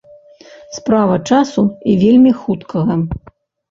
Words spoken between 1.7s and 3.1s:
і вельмі хуткага.